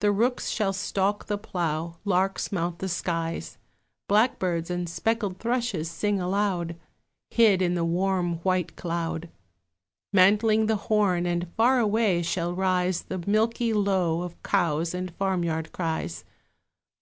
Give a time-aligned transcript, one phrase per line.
[0.00, 3.58] The rooks shall stalk the plough, larks mount the skies,
[4.08, 6.76] Blackbirds and speckled thrushes sing aloud,
[7.28, 9.28] Hid in the warm white cloud
[10.14, 15.44] Mantling the thorn, and far away shall rise The milky low of cows and farm
[15.44, 16.24] yard cries.